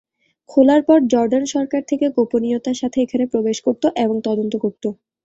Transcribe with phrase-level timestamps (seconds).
[0.49, 4.83] খোলার পর জর্ডান সরকার থেকে গোপনীয়তার সাথে এখানে প্রবেশ করত এবং তদন্ত করত।